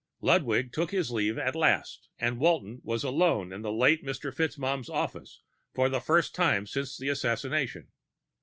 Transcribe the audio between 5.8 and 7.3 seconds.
the first time since the